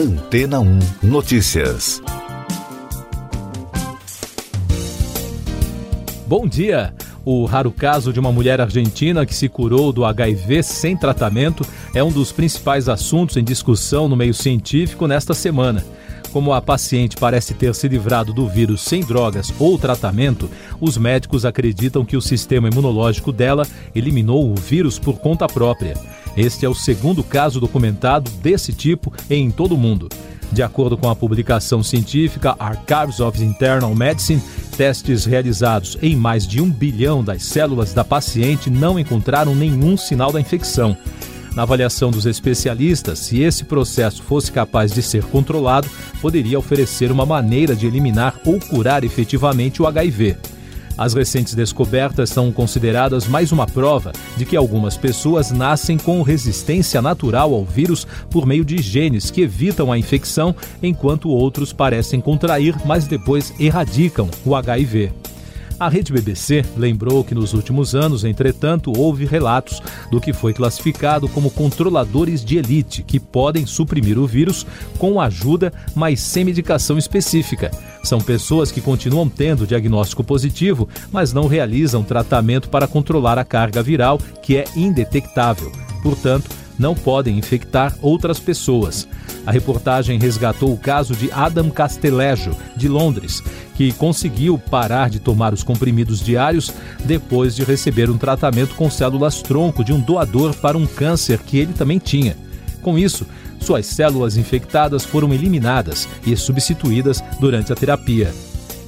Antena 0.00 0.60
1 0.60 0.78
Notícias. 1.02 2.00
Bom 6.26 6.46
dia! 6.46 6.94
O 7.22 7.44
raro 7.44 7.70
caso 7.70 8.10
de 8.10 8.18
uma 8.18 8.32
mulher 8.32 8.62
argentina 8.62 9.26
que 9.26 9.34
se 9.34 9.46
curou 9.46 9.92
do 9.92 10.06
HIV 10.06 10.62
sem 10.62 10.96
tratamento 10.96 11.66
é 11.94 12.02
um 12.02 12.10
dos 12.10 12.32
principais 12.32 12.88
assuntos 12.88 13.36
em 13.36 13.44
discussão 13.44 14.08
no 14.08 14.16
meio 14.16 14.32
científico 14.32 15.06
nesta 15.06 15.34
semana. 15.34 15.84
Como 16.32 16.52
a 16.52 16.62
paciente 16.62 17.16
parece 17.16 17.54
ter 17.54 17.74
se 17.74 17.88
livrado 17.88 18.32
do 18.32 18.48
vírus 18.48 18.82
sem 18.82 19.02
drogas 19.02 19.52
ou 19.58 19.76
tratamento, 19.76 20.48
os 20.80 20.96
médicos 20.96 21.44
acreditam 21.44 22.04
que 22.04 22.16
o 22.16 22.22
sistema 22.22 22.68
imunológico 22.68 23.32
dela 23.32 23.66
eliminou 23.94 24.50
o 24.50 24.54
vírus 24.54 24.98
por 24.98 25.18
conta 25.18 25.48
própria. 25.48 25.94
Este 26.36 26.64
é 26.64 26.68
o 26.68 26.74
segundo 26.74 27.24
caso 27.24 27.58
documentado 27.58 28.30
desse 28.42 28.72
tipo 28.72 29.12
em 29.28 29.50
todo 29.50 29.74
o 29.74 29.78
mundo. 29.78 30.08
De 30.52 30.62
acordo 30.62 30.96
com 30.96 31.08
a 31.08 31.16
publicação 31.16 31.82
científica 31.82 32.56
Archives 32.58 33.20
of 33.20 33.42
Internal 33.42 33.94
Medicine, 33.94 34.42
testes 34.76 35.24
realizados 35.24 35.96
em 36.02 36.16
mais 36.16 36.46
de 36.46 36.60
um 36.60 36.70
bilhão 36.70 37.22
das 37.22 37.42
células 37.42 37.92
da 37.92 38.04
paciente 38.04 38.70
não 38.70 38.98
encontraram 38.98 39.54
nenhum 39.54 39.96
sinal 39.96 40.32
da 40.32 40.40
infecção. 40.40 40.96
Na 41.54 41.62
avaliação 41.62 42.10
dos 42.10 42.26
especialistas, 42.26 43.18
se 43.18 43.40
esse 43.40 43.64
processo 43.64 44.22
fosse 44.22 44.52
capaz 44.52 44.92
de 44.92 45.02
ser 45.02 45.24
controlado, 45.24 45.88
poderia 46.20 46.58
oferecer 46.58 47.10
uma 47.10 47.26
maneira 47.26 47.74
de 47.74 47.86
eliminar 47.86 48.38
ou 48.44 48.60
curar 48.60 49.04
efetivamente 49.04 49.82
o 49.82 49.86
HIV. 49.86 50.36
As 50.96 51.14
recentes 51.14 51.54
descobertas 51.54 52.28
são 52.28 52.52
consideradas 52.52 53.26
mais 53.26 53.52
uma 53.52 53.66
prova 53.66 54.12
de 54.36 54.44
que 54.44 54.54
algumas 54.54 54.98
pessoas 54.98 55.50
nascem 55.50 55.96
com 55.96 56.20
resistência 56.20 57.00
natural 57.00 57.54
ao 57.54 57.64
vírus 57.64 58.06
por 58.30 58.44
meio 58.44 58.64
de 58.64 58.82
genes 58.82 59.30
que 59.30 59.40
evitam 59.40 59.90
a 59.90 59.98
infecção, 59.98 60.54
enquanto 60.82 61.30
outros 61.30 61.72
parecem 61.72 62.20
contrair, 62.20 62.76
mas 62.84 63.06
depois 63.06 63.52
erradicam 63.58 64.28
o 64.44 64.54
HIV. 64.54 65.19
A 65.80 65.88
rede 65.88 66.12
BBC 66.12 66.62
lembrou 66.76 67.24
que 67.24 67.34
nos 67.34 67.54
últimos 67.54 67.94
anos, 67.94 68.22
entretanto, 68.22 68.92
houve 68.94 69.24
relatos 69.24 69.80
do 70.10 70.20
que 70.20 70.30
foi 70.30 70.52
classificado 70.52 71.26
como 71.26 71.50
controladores 71.50 72.44
de 72.44 72.58
elite, 72.58 73.02
que 73.02 73.18
podem 73.18 73.64
suprimir 73.64 74.18
o 74.18 74.26
vírus 74.26 74.66
com 74.98 75.18
ajuda, 75.18 75.72
mas 75.94 76.20
sem 76.20 76.44
medicação 76.44 76.98
específica. 76.98 77.70
São 78.04 78.20
pessoas 78.20 78.70
que 78.70 78.82
continuam 78.82 79.26
tendo 79.26 79.66
diagnóstico 79.66 80.22
positivo, 80.22 80.86
mas 81.10 81.32
não 81.32 81.46
realizam 81.46 82.02
tratamento 82.02 82.68
para 82.68 82.86
controlar 82.86 83.38
a 83.38 83.44
carga 83.44 83.82
viral, 83.82 84.18
que 84.42 84.58
é 84.58 84.66
indetectável. 84.76 85.72
Portanto, 86.02 86.50
não 86.80 86.94
podem 86.94 87.38
infectar 87.38 87.94
outras 88.00 88.40
pessoas. 88.40 89.06
A 89.46 89.52
reportagem 89.52 90.18
resgatou 90.18 90.72
o 90.72 90.78
caso 90.78 91.14
de 91.14 91.30
Adam 91.30 91.68
Castelejo, 91.70 92.56
de 92.74 92.88
Londres, 92.88 93.42
que 93.74 93.92
conseguiu 93.92 94.58
parar 94.58 95.10
de 95.10 95.20
tomar 95.20 95.52
os 95.52 95.62
comprimidos 95.62 96.20
diários 96.20 96.72
depois 97.04 97.54
de 97.54 97.64
receber 97.64 98.08
um 98.08 98.16
tratamento 98.16 98.74
com 98.74 98.90
células-tronco 98.90 99.84
de 99.84 99.92
um 99.92 100.00
doador 100.00 100.54
para 100.54 100.78
um 100.78 100.86
câncer 100.86 101.38
que 101.40 101.58
ele 101.58 101.74
também 101.74 101.98
tinha. 101.98 102.34
Com 102.80 102.98
isso, 102.98 103.26
suas 103.60 103.84
células 103.84 104.38
infectadas 104.38 105.04
foram 105.04 105.34
eliminadas 105.34 106.08
e 106.26 106.34
substituídas 106.34 107.22
durante 107.38 107.70
a 107.70 107.76
terapia. 107.76 108.32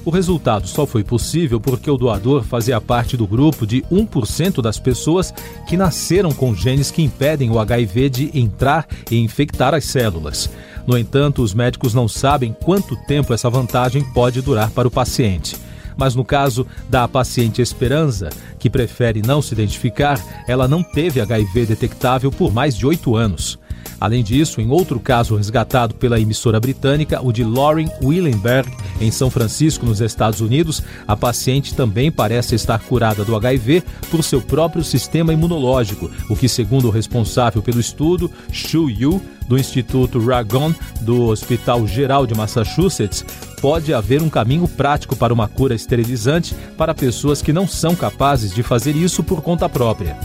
O 0.05 0.09
resultado 0.09 0.67
só 0.67 0.85
foi 0.85 1.03
possível 1.03 1.61
porque 1.61 1.89
o 1.89 1.97
doador 1.97 2.43
fazia 2.43 2.81
parte 2.81 3.15
do 3.15 3.25
grupo 3.25 3.65
de 3.65 3.81
1% 3.83 4.61
das 4.61 4.77
pessoas 4.77 5.33
que 5.65 5.77
nasceram 5.77 6.33
com 6.33 6.53
genes 6.53 6.91
que 6.91 7.01
impedem 7.01 7.49
o 7.49 7.57
HIV 7.57 8.09
de 8.09 8.37
entrar 8.37 8.85
e 9.09 9.17
infectar 9.17 9.73
as 9.73 9.85
células. 9.85 10.49
No 10.85 10.97
entanto, 10.97 11.41
os 11.41 11.53
médicos 11.53 11.93
não 11.93 12.09
sabem 12.09 12.53
quanto 12.63 12.97
tempo 13.05 13.33
essa 13.33 13.49
vantagem 13.49 14.03
pode 14.13 14.41
durar 14.41 14.69
para 14.71 14.87
o 14.87 14.91
paciente. 14.91 15.55
Mas 15.95 16.15
no 16.15 16.25
caso 16.25 16.67
da 16.89 17.07
paciente 17.07 17.61
Esperança, 17.61 18.29
que 18.59 18.69
prefere 18.69 19.21
não 19.21 19.41
se 19.41 19.53
identificar, 19.53 20.19
ela 20.47 20.67
não 20.67 20.83
teve 20.83 21.21
HIV 21.21 21.67
detectável 21.67 22.31
por 22.31 22.51
mais 22.51 22.75
de 22.75 22.85
oito 22.85 23.15
anos. 23.15 23.57
Além 23.99 24.23
disso, 24.23 24.59
em 24.59 24.69
outro 24.69 24.99
caso 24.99 25.35
resgatado 25.35 25.95
pela 25.95 26.19
emissora 26.19 26.59
britânica, 26.59 27.21
o 27.21 27.31
de 27.31 27.43
Lauren 27.43 27.89
Willenberg, 28.01 28.69
em 28.99 29.11
São 29.11 29.29
Francisco, 29.29 29.85
nos 29.85 30.01
Estados 30.01 30.41
Unidos, 30.41 30.81
a 31.07 31.15
paciente 31.15 31.73
também 31.73 32.11
parece 32.11 32.55
estar 32.55 32.79
curada 32.79 33.23
do 33.23 33.35
HIV 33.35 33.83
por 34.09 34.23
seu 34.23 34.41
próprio 34.41 34.83
sistema 34.83 35.33
imunológico, 35.33 36.09
o 36.29 36.35
que, 36.35 36.49
segundo 36.49 36.87
o 36.87 36.91
responsável 36.91 37.61
pelo 37.61 37.79
estudo, 37.79 38.29
Shu 38.51 38.89
Yu, 38.89 39.21
do 39.47 39.57
Instituto 39.57 40.19
Ragon 40.19 40.73
do 41.01 41.25
Hospital 41.25 41.85
Geral 41.87 42.25
de 42.25 42.35
Massachusetts, 42.35 43.25
pode 43.61 43.93
haver 43.93 44.21
um 44.21 44.29
caminho 44.29 44.67
prático 44.67 45.15
para 45.15 45.33
uma 45.33 45.47
cura 45.47 45.75
esterilizante 45.75 46.55
para 46.77 46.93
pessoas 46.93 47.41
que 47.41 47.53
não 47.53 47.67
são 47.67 47.95
capazes 47.95 48.53
de 48.53 48.63
fazer 48.63 48.95
isso 48.95 49.23
por 49.23 49.41
conta 49.41 49.69
própria. 49.69 50.17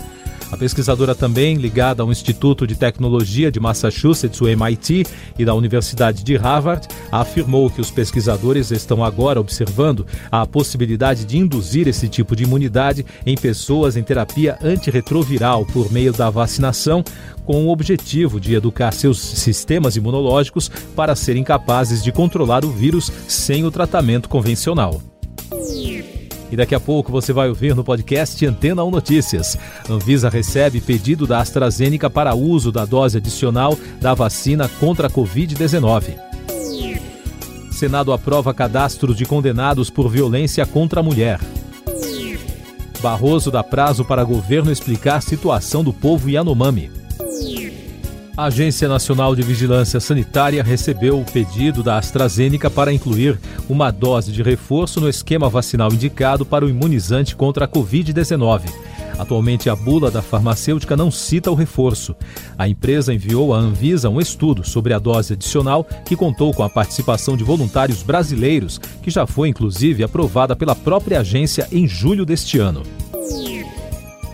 A 0.50 0.56
pesquisadora 0.56 1.14
também, 1.14 1.56
ligada 1.56 2.03
ao 2.03 2.10
Instituto 2.10 2.66
de 2.66 2.75
Tecnologia 2.75 3.53
de 3.53 3.60
Massachusetts, 3.60 4.41
o 4.41 4.48
MIT, 4.48 5.04
e 5.38 5.44
da 5.44 5.54
Universidade 5.54 6.25
de 6.25 6.36
Harvard, 6.36 6.88
afirmou 7.12 7.69
que 7.69 7.81
os 7.81 7.91
pesquisadores 7.91 8.70
estão 8.70 9.04
agora 9.04 9.41
observando 9.41 10.06
a 10.31 10.47
possibilidade 10.47 11.26
de 11.26 11.37
induzir 11.37 11.87
esse 11.87 12.08
tipo 12.08 12.34
de 12.34 12.44
imunidade 12.44 13.04
em 13.26 13.37
pessoas 13.37 13.97
em 13.97 14.03
terapia 14.03 14.58
antirretroviral 14.62 15.66
por 15.66 15.92
meio 15.92 16.12
da 16.12 16.31
vacinação, 16.31 17.04
com 17.44 17.66
o 17.66 17.70
objetivo 17.70 18.41
de 18.41 18.54
educar 18.54 18.92
seus 18.92 19.19
sistemas 19.20 19.97
imunológicos 19.97 20.70
para 20.97 21.14
serem 21.14 21.44
capazes 21.44 22.03
de 22.03 22.10
controlar 22.10 22.64
o 22.64 22.70
vírus 22.70 23.12
sem 23.26 23.64
o 23.64 23.70
tratamento 23.70 24.28
convencional. 24.28 25.00
E 26.50 26.56
daqui 26.56 26.75
a 26.75 26.81
pouco 26.81 27.12
você 27.12 27.32
vai 27.32 27.48
ouvir 27.48 27.75
no 27.75 27.84
podcast 27.84 28.44
Antena 28.47 28.82
1 28.84 28.91
Notícias. 28.91 29.59
Anvisa 29.88 30.28
recebe 30.28 30.81
pedido 30.81 31.26
da 31.26 31.41
AstraZeneca 31.41 32.09
para 32.09 32.34
uso 32.34 32.72
da 32.72 32.84
dose 32.84 33.19
adicional 33.19 33.78
da 34.00 34.14
vacina 34.14 34.69
contra 34.69 35.08
a 35.08 35.10
Covid-19. 35.10 36.16
Senado 37.70 38.12
aprova 38.12 38.53
cadastros 38.53 39.16
de 39.16 39.25
condenados 39.25 39.91
por 39.91 40.08
violência 40.08 40.66
contra 40.66 41.00
a 41.00 41.03
mulher. 41.03 41.38
Barroso 43.00 43.50
dá 43.50 43.62
prazo 43.62 44.04
para 44.04 44.25
governo 44.25 44.72
explicar 44.72 45.22
situação 45.22 45.84
do 45.84 45.92
povo 45.92 46.28
Yanomami. 46.28 46.97
A 48.38 48.44
Agência 48.44 48.88
Nacional 48.88 49.34
de 49.34 49.43
Vigilância 49.43 49.99
Sanitária 49.99 50.62
recebeu 50.62 51.21
o 51.21 51.25
pedido 51.25 51.82
da 51.82 51.99
AstraZeneca 51.99 52.71
para 52.71 52.93
incluir 52.93 53.37
uma 53.69 53.91
dose 53.91 54.31
de 54.31 54.44
reforço 54.44 55.00
no 55.00 55.09
esquema 55.09 55.49
vacinal 55.49 55.93
indicado 55.93 56.47
para 56.47 56.65
o 56.65 56.69
imunizante 56.69 57.34
contra 57.34 57.65
a 57.65 57.69
Covid-19. 57.69 58.72
Atualmente, 59.19 59.69
a 59.69 59.75
bula 59.75 60.09
da 60.09 60.22
farmacêutica 60.22 60.97
não 60.97 61.10
cita 61.10 61.50
o 61.50 61.56
reforço. 61.56 62.15
A 62.56 62.69
empresa 62.69 63.12
enviou 63.12 63.53
à 63.53 63.59
Anvisa 63.59 64.09
um 64.09 64.21
estudo 64.21 64.65
sobre 64.65 64.94
a 64.94 65.00
dose 65.00 65.32
adicional 65.32 65.84
que 66.05 66.15
contou 66.15 66.55
com 66.55 66.62
a 66.62 66.70
participação 66.70 67.37
de 67.37 67.43
voluntários 67.43 68.05
brasileiros, 68.05 68.78
que 69.03 69.10
já 69.10 69.26
foi 69.26 69.49
inclusive 69.49 70.05
aprovada 70.05 70.55
pela 70.55 70.76
própria 70.76 71.19
agência 71.19 71.66
em 71.72 71.88
julho 71.88 72.25
deste 72.25 72.60
ano. 72.60 72.84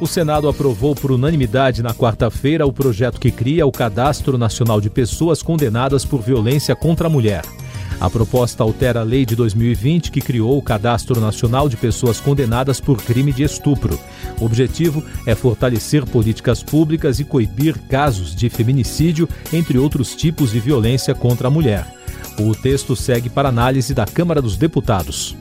O 0.05 0.07
Senado 0.07 0.51
aprovou 0.51 0.95
por 0.95 1.11
unanimidade 1.11 1.83
na 1.83 1.95
quarta-feira 1.95 2.67
o 2.67 2.73
projeto 2.75 3.19
que 3.19 3.31
cria 3.31 3.67
o 3.67 3.73
Cadastro 3.73 4.37
Nacional 4.37 4.79
de 4.79 4.91
Pessoas 4.91 5.43
Condenadas 5.43 6.05
por 6.05 6.21
Violência 6.21 6.77
contra 6.77 7.07
a 7.07 7.11
Mulher. 7.11 7.43
A 7.99 8.11
proposta 8.11 8.63
altera 8.63 9.01
a 9.01 9.03
lei 9.03 9.25
de 9.25 9.35
2020 9.35 10.11
que 10.11 10.21
criou 10.21 10.59
o 10.59 10.63
Cadastro 10.63 11.19
Nacional 11.23 11.71
de 11.71 11.79
Pessoas 11.79 12.21
Condenadas 12.21 12.83
por 12.83 13.03
Crime 13.03 13.33
de 13.33 13.45
Estupro. 13.45 13.99
O 14.39 14.45
objetivo 14.45 15.03
é 15.25 15.35
fortalecer 15.35 16.05
políticas 16.05 16.63
públicas 16.63 17.19
e 17.19 17.25
coibir 17.25 17.79
casos 17.89 18.37
de 18.37 18.51
feminicídio, 18.51 19.27
entre 19.55 19.79
outros 19.79 20.15
tipos 20.15 20.53
de 20.53 20.61
violência 20.61 21.15
contra 21.15 21.49
a 21.49 21.51
mulher. 21.51 21.87
O 22.39 22.55
texto 22.55 22.95
segue 22.95 23.31
para 23.31 23.49
análise 23.49 23.95
da 23.95 24.05
Câmara 24.05 24.43
dos 24.43 24.59
Deputados. 24.59 25.35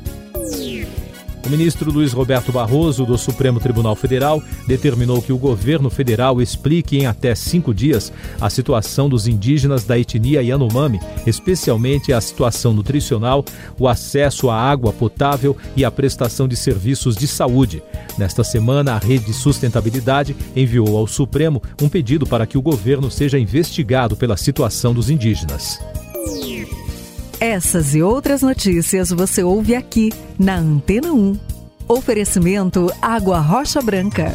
O 1.45 1.49
ministro 1.49 1.91
Luiz 1.91 2.13
Roberto 2.13 2.53
Barroso, 2.53 3.05
do 3.05 3.17
Supremo 3.17 3.59
Tribunal 3.59 3.97
Federal, 3.97 4.41
determinou 4.65 5.21
que 5.21 5.33
o 5.33 5.37
governo 5.37 5.89
federal 5.89 6.41
explique 6.41 6.97
em 6.97 7.05
até 7.05 7.35
cinco 7.35 7.73
dias 7.73 8.13
a 8.39 8.49
situação 8.49 9.09
dos 9.09 9.27
indígenas 9.27 9.83
da 9.83 9.99
etnia 9.99 10.41
Yanomami, 10.41 11.01
especialmente 11.27 12.13
a 12.13 12.21
situação 12.21 12.71
nutricional, 12.71 13.43
o 13.77 13.89
acesso 13.89 14.49
à 14.49 14.55
água 14.55 14.93
potável 14.93 15.55
e 15.75 15.83
a 15.83 15.91
prestação 15.91 16.47
de 16.47 16.55
serviços 16.55 17.17
de 17.17 17.27
saúde. 17.27 17.83
Nesta 18.17 18.43
semana, 18.43 18.93
a 18.93 18.97
Rede 18.97 19.25
de 19.25 19.33
Sustentabilidade 19.33 20.33
enviou 20.55 20.97
ao 20.97 21.07
Supremo 21.07 21.61
um 21.81 21.89
pedido 21.89 22.25
para 22.25 22.47
que 22.47 22.57
o 22.57 22.61
governo 22.61 23.11
seja 23.11 23.37
investigado 23.37 24.15
pela 24.15 24.37
situação 24.37 24.93
dos 24.93 25.09
indígenas. 25.09 25.77
Essas 27.43 27.93
e 27.93 28.01
outras 28.01 28.41
notícias 28.41 29.09
você 29.09 29.43
ouve 29.43 29.75
aqui 29.75 30.13
na 30.39 30.55
Antena 30.55 31.11
1. 31.11 31.37
Oferecimento 31.89 32.89
Água 33.01 33.37
Rocha 33.41 33.81
Branca. 33.81 34.33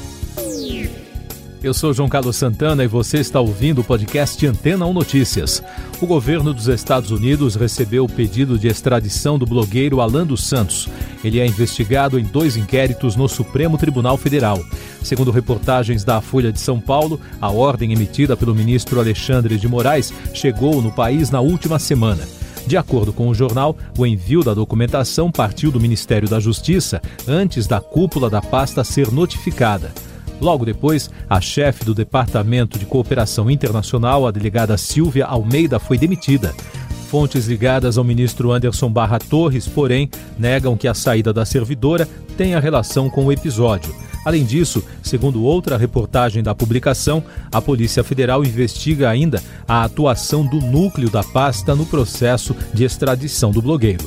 Eu 1.63 1.73
sou 1.73 1.95
João 1.95 2.07
Carlos 2.07 2.37
Santana 2.37 2.85
e 2.85 2.87
você 2.87 3.17
está 3.17 3.41
ouvindo 3.41 3.81
o 3.81 3.85
podcast 3.85 4.47
Antena 4.47 4.85
1 4.85 4.93
Notícias. 4.93 5.63
O 6.03 6.07
governo 6.07 6.53
dos 6.53 6.69
Estados 6.69 7.11
Unidos 7.11 7.55
recebeu 7.55 8.05
o 8.05 8.09
pedido 8.11 8.59
de 8.59 8.69
extradição 8.69 9.39
do 9.39 9.47
blogueiro 9.47 10.03
Alan 10.03 10.27
dos 10.27 10.45
Santos. 10.45 10.87
Ele 11.25 11.41
é 11.41 11.47
investigado 11.47 12.19
em 12.19 12.25
dois 12.25 12.59
inquéritos 12.59 13.17
no 13.17 13.27
Supremo 13.27 13.79
Tribunal 13.79 14.19
Federal. 14.19 14.63
Segundo 15.03 15.31
reportagens 15.31 16.05
da 16.05 16.21
Folha 16.21 16.53
de 16.53 16.61
São 16.61 16.79
Paulo, 16.79 17.19
a 17.41 17.51
ordem 17.51 17.91
emitida 17.91 18.37
pelo 18.37 18.55
ministro 18.55 19.01
Alexandre 19.01 19.57
de 19.57 19.67
Moraes 19.67 20.13
chegou 20.35 20.83
no 20.83 20.93
país 20.93 21.31
na 21.31 21.41
última 21.41 21.79
semana. 21.79 22.38
De 22.69 22.77
acordo 22.77 23.15
com 23.15 23.31
o 23.31 23.35
jornal, 23.35 23.75
o 23.97 24.05
envio 24.05 24.45
da 24.45 24.53
documentação 24.53 25.33
partiu 25.33 25.73
do 25.73 25.81
Ministério 25.81 26.29
da 26.29 26.39
Justiça 26.39 27.01
antes 27.27 27.67
da 27.67 27.81
cúpula 27.81 28.29
da 28.29 28.43
pasta 28.43 28.85
ser 28.85 29.11
notificada. 29.11 29.91
Logo 30.39 30.67
depois, 30.67 31.11
a 31.31 31.41
chefe 31.41 31.83
do 31.83 31.95
Departamento 31.95 32.79
de 32.79 32.85
Cooperação 32.85 33.51
Internacional, 33.51 34.27
a 34.27 34.31
delegada 34.31 34.77
Silvia 34.77 35.25
Almeida, 35.25 35.79
foi 35.79 35.97
demitida. 35.97 36.55
Fontes 37.09 37.47
ligadas 37.47 37.97
ao 37.97 38.05
ministro 38.05 38.53
Anderson 38.53 38.91
Barra 38.91 39.19
Torres, 39.19 39.67
porém, 39.67 40.11
negam 40.39 40.77
que 40.77 40.87
a 40.87 40.93
saída 40.93 41.33
da 41.33 41.47
servidora 41.47 42.07
tenha 42.37 42.61
relação 42.61 43.09
com 43.09 43.25
o 43.25 43.33
episódio. 43.33 43.95
Além 44.29 44.45
disso, 44.45 44.85
segundo 45.03 45.43
outra 45.43 45.79
reportagem 45.79 46.43
da 46.43 46.55
publicação, 46.55 47.25
a 47.51 47.63
Polícia 47.63 48.05
Federal 48.05 48.45
investiga 48.45 49.09
ainda 49.09 49.43
a 49.67 49.85
atuação 49.85 50.45
do 50.45 50.61
núcleo 50.61 51.09
da 51.09 51.25
pasta 51.25 51.75
no 51.75 51.87
processo 51.87 52.55
de 52.75 52.85
extradição 52.85 53.51
do 53.51 53.63
blogueiro. 53.63 54.05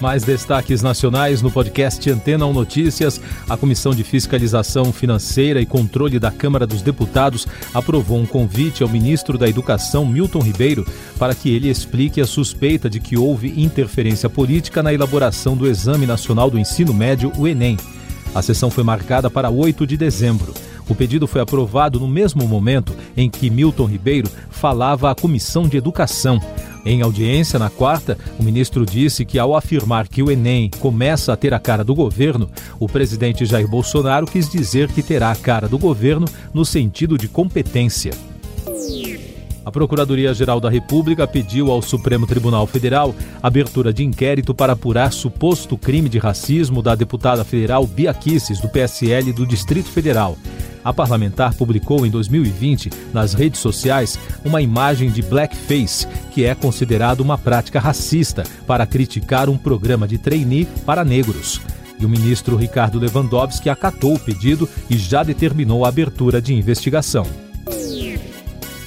Mais 0.00 0.24
destaques 0.24 0.82
nacionais 0.82 1.40
no 1.40 1.48
podcast 1.48 2.10
Antena 2.10 2.44
1 2.44 2.52
Notícias. 2.52 3.20
A 3.48 3.56
Comissão 3.56 3.94
de 3.94 4.02
Fiscalização 4.02 4.92
Financeira 4.92 5.60
e 5.60 5.64
Controle 5.64 6.18
da 6.18 6.32
Câmara 6.32 6.66
dos 6.66 6.82
Deputados 6.82 7.46
aprovou 7.72 8.18
um 8.18 8.26
convite 8.26 8.82
ao 8.82 8.88
ministro 8.88 9.38
da 9.38 9.48
Educação, 9.48 10.04
Milton 10.04 10.40
Ribeiro, 10.40 10.84
para 11.20 11.36
que 11.36 11.54
ele 11.54 11.70
explique 11.70 12.20
a 12.20 12.26
suspeita 12.26 12.90
de 12.90 12.98
que 12.98 13.16
houve 13.16 13.62
interferência 13.62 14.28
política 14.28 14.82
na 14.82 14.92
elaboração 14.92 15.56
do 15.56 15.68
Exame 15.68 16.04
Nacional 16.04 16.50
do 16.50 16.58
Ensino 16.58 16.92
Médio, 16.92 17.30
o 17.38 17.46
Enem. 17.46 17.76
A 18.36 18.42
sessão 18.42 18.70
foi 18.70 18.84
marcada 18.84 19.30
para 19.30 19.48
8 19.48 19.86
de 19.86 19.96
dezembro. 19.96 20.52
O 20.86 20.94
pedido 20.94 21.26
foi 21.26 21.40
aprovado 21.40 21.98
no 21.98 22.06
mesmo 22.06 22.46
momento 22.46 22.94
em 23.16 23.30
que 23.30 23.48
Milton 23.48 23.86
Ribeiro 23.86 24.28
falava 24.50 25.10
à 25.10 25.14
Comissão 25.14 25.66
de 25.66 25.78
Educação. 25.78 26.38
Em 26.84 27.00
audiência 27.00 27.58
na 27.58 27.70
quarta, 27.70 28.18
o 28.38 28.42
ministro 28.42 28.84
disse 28.84 29.24
que, 29.24 29.38
ao 29.38 29.56
afirmar 29.56 30.06
que 30.06 30.22
o 30.22 30.30
Enem 30.30 30.68
começa 30.80 31.32
a 31.32 31.36
ter 31.36 31.54
a 31.54 31.58
cara 31.58 31.82
do 31.82 31.94
governo, 31.94 32.50
o 32.78 32.86
presidente 32.86 33.46
Jair 33.46 33.66
Bolsonaro 33.66 34.26
quis 34.26 34.50
dizer 34.50 34.92
que 34.92 35.02
terá 35.02 35.30
a 35.30 35.36
cara 35.36 35.66
do 35.66 35.78
governo 35.78 36.26
no 36.52 36.62
sentido 36.62 37.16
de 37.16 37.28
competência. 37.28 38.12
A 39.66 39.70
Procuradoria-Geral 39.72 40.60
da 40.60 40.70
República 40.70 41.26
pediu 41.26 41.72
ao 41.72 41.82
Supremo 41.82 42.24
Tribunal 42.24 42.68
Federal 42.68 43.12
abertura 43.42 43.92
de 43.92 44.04
inquérito 44.04 44.54
para 44.54 44.74
apurar 44.74 45.12
suposto 45.12 45.76
crime 45.76 46.08
de 46.08 46.20
racismo 46.20 46.80
da 46.80 46.94
deputada 46.94 47.42
federal 47.42 47.84
Bia 47.84 48.14
Kicis, 48.14 48.60
do 48.60 48.68
PSL 48.68 49.32
do 49.32 49.44
Distrito 49.44 49.88
Federal. 49.88 50.38
A 50.84 50.92
parlamentar 50.92 51.52
publicou 51.54 52.06
em 52.06 52.10
2020 52.10 52.90
nas 53.12 53.34
redes 53.34 53.58
sociais 53.58 54.16
uma 54.44 54.62
imagem 54.62 55.10
de 55.10 55.20
blackface, 55.20 56.06
que 56.32 56.44
é 56.44 56.54
considerado 56.54 57.18
uma 57.18 57.36
prática 57.36 57.80
racista, 57.80 58.44
para 58.68 58.86
criticar 58.86 59.48
um 59.48 59.58
programa 59.58 60.06
de 60.06 60.16
trainee 60.16 60.68
para 60.86 61.04
negros. 61.04 61.60
E 61.98 62.06
o 62.06 62.08
ministro 62.08 62.54
Ricardo 62.54 63.00
Lewandowski 63.00 63.68
acatou 63.68 64.14
o 64.14 64.20
pedido 64.20 64.68
e 64.88 64.96
já 64.96 65.24
determinou 65.24 65.84
a 65.84 65.88
abertura 65.88 66.40
de 66.40 66.54
investigação. 66.54 67.26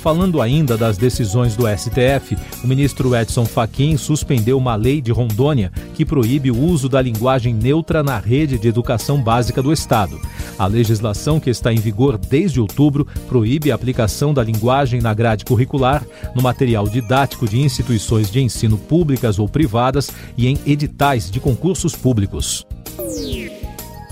Falando 0.01 0.41
ainda 0.41 0.77
das 0.77 0.97
decisões 0.97 1.57
do 1.57 1.65
STF, 1.67 2.37
o 2.63 2.67
ministro 2.67 3.13
Edson 3.13 3.43
Fachin 3.43 3.97
suspendeu 3.97 4.57
uma 4.57 4.75
lei 4.75 5.01
de 5.01 5.11
Rondônia 5.11 5.73
que 5.93 6.05
proíbe 6.05 6.49
o 6.49 6.57
uso 6.57 6.87
da 6.87 7.01
linguagem 7.01 7.53
neutra 7.53 8.01
na 8.01 8.17
rede 8.17 8.57
de 8.57 8.69
educação 8.69 9.21
básica 9.21 9.61
do 9.61 9.73
Estado. 9.73 10.17
A 10.57 10.67
legislação 10.67 11.37
que 11.37 11.49
está 11.49 11.73
em 11.73 11.79
vigor 11.79 12.17
desde 12.17 12.61
outubro 12.61 13.05
proíbe 13.27 13.73
a 13.73 13.75
aplicação 13.75 14.33
da 14.33 14.41
linguagem 14.41 15.01
na 15.01 15.13
grade 15.13 15.43
curricular, 15.43 16.01
no 16.33 16.41
material 16.41 16.87
didático 16.87 17.45
de 17.45 17.59
instituições 17.59 18.31
de 18.31 18.39
ensino 18.39 18.77
públicas 18.77 19.37
ou 19.37 19.49
privadas 19.49 20.09
e 20.37 20.47
em 20.47 20.57
editais 20.65 21.29
de 21.29 21.41
concursos 21.41 21.93
públicos. 21.93 22.65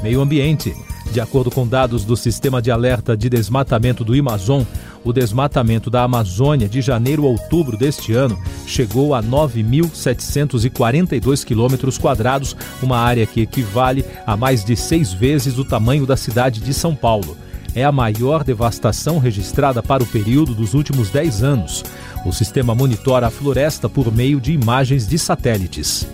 Meio 0.04 0.20
Ambiente. 0.20 0.76
De 1.12 1.22
acordo 1.22 1.50
com 1.50 1.66
dados 1.66 2.04
do 2.04 2.16
Sistema 2.16 2.62
de 2.62 2.70
Alerta 2.70 3.16
de 3.16 3.30
Desmatamento 3.30 4.04
do 4.04 4.14
Amazon, 4.14 4.64
o 5.08 5.14
desmatamento 5.14 5.90
da 5.90 6.04
Amazônia 6.04 6.68
de 6.68 6.82
janeiro 6.82 7.24
a 7.24 7.30
outubro 7.30 7.78
deste 7.78 8.12
ano 8.12 8.38
chegou 8.66 9.16
a 9.16 9.24
9.742 9.24 11.46
quilômetros 11.46 11.98
quadrados, 11.98 12.58
uma 12.84 12.98
área 12.98 13.26
que 13.26 13.40
equivale 13.40 14.04
a 14.26 14.36
mais 14.36 14.66
de 14.66 14.76
seis 14.76 15.14
vezes 15.14 15.58
o 15.58 15.64
tamanho 15.64 16.06
da 16.06 16.18
cidade 16.18 16.60
de 16.60 16.74
São 16.74 16.94
Paulo. 16.94 17.38
É 17.74 17.86
a 17.86 17.92
maior 17.92 18.44
devastação 18.44 19.18
registrada 19.18 19.82
para 19.82 20.04
o 20.04 20.08
período 20.08 20.54
dos 20.54 20.74
últimos 20.74 21.10
10 21.10 21.44
anos. 21.44 21.86
O 22.26 22.34
sistema 22.34 22.76
monitora 22.76 23.28
a 23.28 23.32
floresta 23.32 23.88
por 23.88 24.12
meio 24.12 24.42
de 24.42 24.52
imagens 24.52 25.08
de 25.08 25.18
satélites. 25.18 26.06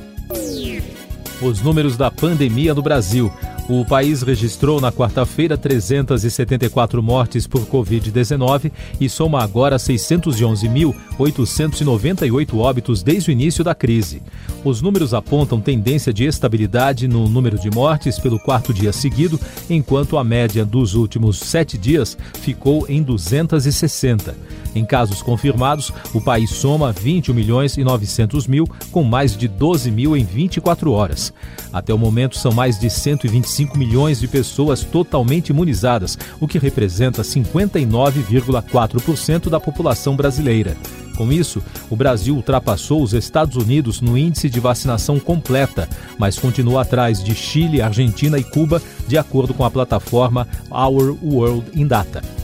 Os 1.42 1.62
números 1.62 1.98
da 1.98 2.12
pandemia 2.12 2.76
no 2.76 2.82
Brasil. 2.82 3.32
O 3.70 3.86
país 3.86 4.22
registrou 4.22 4.82
na 4.82 4.92
quarta-feira 4.92 5.58
374 5.58 7.02
mortes 7.02 7.48
por 7.48 7.62
Covid-19 7.62 8.70
e 9.00 9.08
soma 9.08 9.42
agora 9.42 9.78
611.898 9.78 12.58
óbitos 12.58 13.02
desde 13.02 13.30
o 13.30 13.32
início 13.32 13.64
da 13.64 13.74
crise. 13.74 14.22
Os 14.66 14.82
números 14.82 15.14
apontam 15.14 15.62
tendência 15.62 16.12
de 16.12 16.26
estabilidade 16.26 17.08
no 17.08 17.30
número 17.30 17.58
de 17.58 17.72
mortes 17.72 18.20
pelo 18.20 18.38
quarto 18.38 18.74
dia 18.74 18.92
seguido, 18.92 19.40
enquanto 19.70 20.18
a 20.18 20.26
média 20.26 20.66
dos 20.66 20.94
últimos 20.94 21.40
sete 21.40 21.78
dias 21.78 22.18
ficou 22.34 22.86
em 22.90 23.02
260. 23.02 24.36
Em 24.76 24.86
casos 24.86 25.22
confirmados, 25.22 25.94
o 26.14 26.22
país 26.22 26.50
soma 26.50 26.92
21 26.92 27.34
milhões 27.34 27.78
e 27.78 27.84
900 27.84 28.48
mil, 28.48 28.68
com 28.92 29.04
mais 29.04 29.38
de 29.38 29.48
12 29.48 29.92
mil 29.92 30.18
em 30.18 30.24
24 30.24 30.92
horas. 30.92 31.32
Até 31.72 31.94
o 31.94 31.98
momento, 31.98 32.36
são 32.38 32.52
mais 32.52 32.80
de 32.80 32.90
125 32.90 33.78
milhões 33.78 34.20
de 34.20 34.28
pessoas 34.28 34.84
totalmente 34.84 35.50
imunizadas, 35.50 36.18
o 36.40 36.48
que 36.48 36.58
representa 36.58 37.22
59,4% 37.22 39.50
da 39.50 39.60
população 39.60 40.16
brasileira. 40.16 40.76
Com 41.16 41.32
isso, 41.32 41.62
o 41.92 41.96
Brasil 41.96 42.36
ultrapassou 42.36 43.04
os 43.04 43.14
Estados 43.14 43.56
Unidos 43.56 44.02
no 44.02 44.18
índice 44.18 44.50
de 44.50 44.60
vacinação 44.60 45.20
completa, 45.20 45.88
mas 46.18 46.40
continua 46.40 46.82
atrás 46.82 47.24
de 47.24 47.36
Chile, 47.36 47.84
Argentina 47.84 48.40
e 48.40 48.44
Cuba, 48.44 48.82
de 49.08 49.16
acordo 49.18 49.54
com 49.54 49.64
a 49.64 49.70
plataforma 49.70 50.48
Our 50.72 51.16
World 51.24 51.80
in 51.80 51.86
Data 51.86 52.43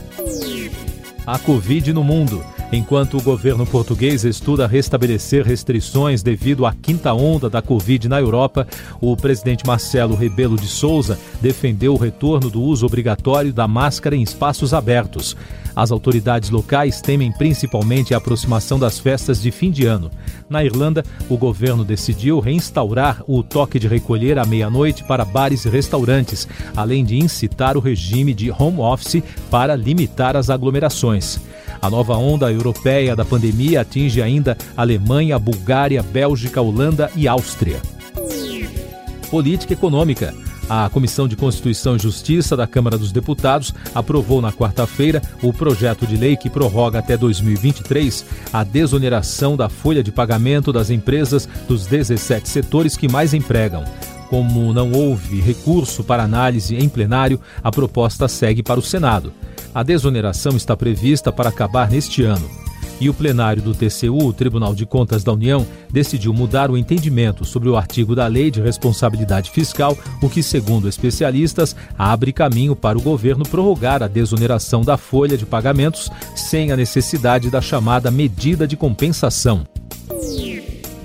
a 1.26 1.38
Covid 1.38 1.88
no 1.92 2.02
mundo. 2.02 2.44
Enquanto 2.72 3.16
o 3.16 3.22
governo 3.22 3.66
português 3.66 4.24
estuda 4.24 4.64
restabelecer 4.64 5.44
restrições 5.44 6.22
devido 6.22 6.64
à 6.64 6.72
quinta 6.72 7.12
onda 7.12 7.50
da 7.50 7.60
Covid 7.60 8.08
na 8.08 8.20
Europa, 8.20 8.64
o 9.00 9.16
presidente 9.16 9.66
Marcelo 9.66 10.14
Rebelo 10.14 10.56
de 10.56 10.68
Souza 10.68 11.18
defendeu 11.40 11.94
o 11.94 11.98
retorno 11.98 12.48
do 12.48 12.62
uso 12.62 12.86
obrigatório 12.86 13.52
da 13.52 13.66
máscara 13.66 14.14
em 14.14 14.22
espaços 14.22 14.72
abertos. 14.72 15.36
As 15.74 15.90
autoridades 15.90 16.50
locais 16.50 17.00
temem 17.00 17.32
principalmente 17.32 18.14
a 18.14 18.18
aproximação 18.18 18.78
das 18.78 19.00
festas 19.00 19.42
de 19.42 19.50
fim 19.50 19.72
de 19.72 19.84
ano. 19.86 20.08
Na 20.48 20.64
Irlanda, 20.64 21.04
o 21.28 21.36
governo 21.36 21.84
decidiu 21.84 22.38
reinstaurar 22.38 23.24
o 23.26 23.42
toque 23.42 23.80
de 23.80 23.88
recolher 23.88 24.38
à 24.38 24.44
meia-noite 24.44 25.02
para 25.02 25.24
bares 25.24 25.64
e 25.64 25.68
restaurantes, 25.68 26.46
além 26.76 27.04
de 27.04 27.16
incitar 27.18 27.76
o 27.76 27.80
regime 27.80 28.32
de 28.32 28.48
home 28.50 28.78
office 28.78 29.24
para 29.50 29.74
limitar 29.74 30.36
as 30.36 30.50
aglomerações. 30.50 31.40
A 31.80 31.90
nova 31.90 32.16
onda 32.16 32.50
europeia 32.50 33.16
da 33.16 33.24
pandemia 33.24 33.80
atinge 33.80 34.22
ainda 34.22 34.56
Alemanha, 34.76 35.38
Bulgária, 35.38 36.02
Bélgica, 36.02 36.60
Holanda 36.60 37.10
e 37.16 37.26
Áustria. 37.26 37.80
Política 39.30 39.72
econômica. 39.72 40.34
A 40.68 40.88
Comissão 40.88 41.26
de 41.26 41.34
Constituição 41.34 41.96
e 41.96 41.98
Justiça 41.98 42.56
da 42.56 42.64
Câmara 42.64 42.96
dos 42.96 43.10
Deputados 43.10 43.74
aprovou 43.92 44.40
na 44.40 44.52
quarta-feira 44.52 45.20
o 45.42 45.52
projeto 45.52 46.06
de 46.06 46.16
lei 46.16 46.36
que 46.36 46.48
prorroga 46.48 47.00
até 47.00 47.16
2023 47.16 48.24
a 48.52 48.62
desoneração 48.62 49.56
da 49.56 49.68
folha 49.68 50.00
de 50.00 50.12
pagamento 50.12 50.72
das 50.72 50.88
empresas 50.88 51.48
dos 51.66 51.86
17 51.86 52.48
setores 52.48 52.96
que 52.96 53.08
mais 53.08 53.34
empregam. 53.34 53.82
Como 54.28 54.72
não 54.72 54.92
houve 54.92 55.40
recurso 55.40 56.04
para 56.04 56.22
análise 56.22 56.76
em 56.76 56.88
plenário, 56.88 57.40
a 57.64 57.72
proposta 57.72 58.28
segue 58.28 58.62
para 58.62 58.78
o 58.78 58.82
Senado. 58.82 59.32
A 59.72 59.84
desoneração 59.84 60.56
está 60.56 60.76
prevista 60.76 61.30
para 61.30 61.48
acabar 61.48 61.88
neste 61.88 62.24
ano. 62.24 62.50
E 63.00 63.08
o 63.08 63.14
plenário 63.14 63.62
do 63.62 63.72
TCU, 63.72 64.26
o 64.26 64.32
Tribunal 64.32 64.74
de 64.74 64.84
Contas 64.84 65.24
da 65.24 65.32
União, 65.32 65.66
decidiu 65.90 66.34
mudar 66.34 66.70
o 66.70 66.76
entendimento 66.76 67.46
sobre 67.46 67.68
o 67.68 67.76
artigo 67.76 68.14
da 68.14 68.26
Lei 68.26 68.50
de 68.50 68.60
Responsabilidade 68.60 69.50
Fiscal, 69.50 69.96
o 70.20 70.28
que, 70.28 70.42
segundo 70.42 70.88
especialistas, 70.88 71.74
abre 71.96 72.32
caminho 72.32 72.76
para 72.76 72.98
o 72.98 73.00
governo 73.00 73.44
prorrogar 73.44 74.02
a 74.02 74.08
desoneração 74.08 74.82
da 74.82 74.98
folha 74.98 75.38
de 75.38 75.46
pagamentos 75.46 76.10
sem 76.36 76.72
a 76.72 76.76
necessidade 76.76 77.48
da 77.48 77.62
chamada 77.62 78.10
medida 78.10 78.66
de 78.66 78.76
compensação. 78.76 79.66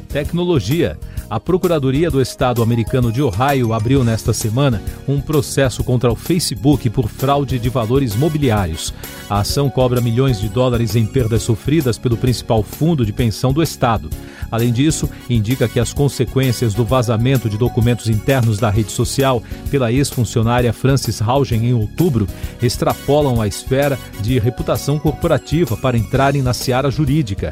Tecnologia. 0.09 0.97
A 1.27 1.39
Procuradoria 1.39 2.11
do 2.11 2.21
Estado 2.21 2.61
americano 2.61 3.11
de 3.11 3.19
Ohio 3.19 3.73
abriu 3.73 4.03
nesta 4.03 4.31
semana 4.31 4.81
um 5.07 5.19
processo 5.19 5.83
contra 5.83 6.11
o 6.11 6.15
Facebook 6.15 6.87
por 6.91 7.09
fraude 7.09 7.57
de 7.57 7.67
valores 7.67 8.15
mobiliários. 8.15 8.93
A 9.27 9.39
ação 9.39 9.67
cobra 9.67 9.99
milhões 9.99 10.39
de 10.39 10.47
dólares 10.47 10.95
em 10.95 11.03
perdas 11.03 11.41
sofridas 11.41 11.97
pelo 11.97 12.15
principal 12.15 12.61
fundo 12.61 13.03
de 13.03 13.11
pensão 13.11 13.51
do 13.51 13.63
Estado. 13.63 14.07
Além 14.51 14.71
disso, 14.71 15.09
indica 15.27 15.67
que 15.67 15.79
as 15.79 15.91
consequências 15.91 16.75
do 16.75 16.85
vazamento 16.85 17.49
de 17.49 17.57
documentos 17.57 18.07
internos 18.07 18.59
da 18.59 18.69
rede 18.69 18.91
social 18.91 19.41
pela 19.71 19.91
ex-funcionária 19.91 20.71
Frances 20.71 21.19
Haugen 21.23 21.65
em 21.65 21.73
outubro 21.73 22.27
extrapolam 22.61 23.41
a 23.41 23.47
esfera 23.47 23.97
de 24.21 24.37
reputação 24.37 24.99
corporativa 24.99 25.75
para 25.75 25.97
entrarem 25.97 26.43
na 26.43 26.53
seara 26.53 26.91
jurídica. 26.91 27.51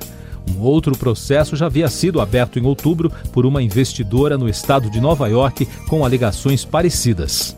Um 0.49 0.61
outro 0.61 0.97
processo 0.97 1.55
já 1.55 1.65
havia 1.65 1.89
sido 1.89 2.19
aberto 2.19 2.59
em 2.59 2.65
outubro 2.65 3.11
por 3.31 3.45
uma 3.45 3.61
investidora 3.61 4.37
no 4.37 4.49
estado 4.49 4.89
de 4.89 4.99
Nova 4.99 5.27
York 5.27 5.67
com 5.87 6.03
alegações 6.03 6.65
parecidas. 6.65 7.55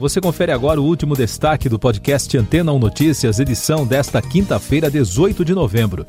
Você 0.00 0.18
confere 0.18 0.50
agora 0.50 0.80
o 0.80 0.84
último 0.84 1.14
destaque 1.14 1.68
do 1.68 1.78
podcast 1.78 2.36
Antena 2.38 2.72
1 2.72 2.78
Notícias, 2.78 3.38
edição 3.38 3.86
desta 3.86 4.22
quinta-feira, 4.22 4.90
18 4.90 5.44
de 5.44 5.54
novembro. 5.54 6.06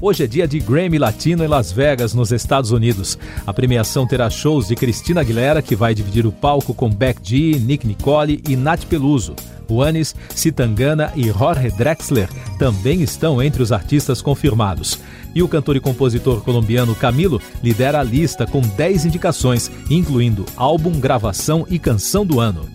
Hoje 0.00 0.24
é 0.24 0.26
dia 0.26 0.48
de 0.48 0.58
Grammy 0.58 0.98
Latino 0.98 1.44
em 1.44 1.46
Las 1.46 1.70
Vegas, 1.70 2.14
nos 2.14 2.32
Estados 2.32 2.70
Unidos. 2.70 3.18
A 3.46 3.52
premiação 3.52 4.06
terá 4.06 4.30
shows 4.30 4.68
de 4.68 4.74
Cristina 4.74 5.20
Aguilera, 5.20 5.60
que 5.60 5.76
vai 5.76 5.94
dividir 5.94 6.26
o 6.26 6.32
palco 6.32 6.72
com 6.72 6.88
Beck 6.88 7.20
G, 7.22 7.58
Nick 7.58 7.86
Nicole 7.86 8.42
e 8.48 8.56
Nat 8.56 8.86
Peluso. 8.86 9.34
Juanes, 9.68 10.14
Citangana 10.34 11.12
e 11.14 11.28
Jorge 11.28 11.70
Drexler 11.70 12.28
também 12.54 13.02
estão 13.02 13.42
entre 13.42 13.62
os 13.62 13.72
artistas 13.72 14.22
confirmados. 14.22 14.98
E 15.34 15.42
o 15.42 15.48
cantor 15.48 15.76
e 15.76 15.80
compositor 15.80 16.40
colombiano 16.40 16.94
Camilo 16.94 17.40
lidera 17.62 18.00
a 18.00 18.02
lista 18.02 18.46
com 18.46 18.60
10 18.60 19.06
indicações, 19.06 19.70
incluindo 19.90 20.46
álbum, 20.56 20.98
gravação 20.98 21.66
e 21.68 21.78
canção 21.78 22.24
do 22.24 22.40
ano. 22.40 22.68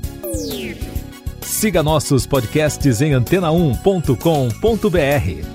Siga 1.42 1.82
nossos 1.82 2.26
podcasts 2.26 3.02
em 3.02 3.12
antena1.com.br. 3.12 5.48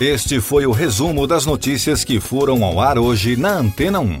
Este 0.00 0.40
foi 0.40 0.66
o 0.66 0.72
resumo 0.72 1.28
das 1.28 1.46
notícias 1.46 2.02
que 2.02 2.18
foram 2.18 2.64
ao 2.64 2.80
ar 2.80 2.98
hoje 2.98 3.36
na 3.36 3.58
Antena 3.58 4.00
1. 4.00 4.20